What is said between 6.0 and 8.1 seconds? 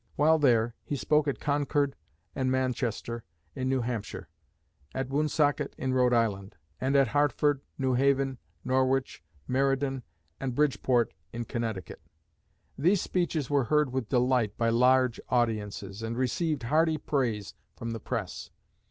Island; and at Hartford, New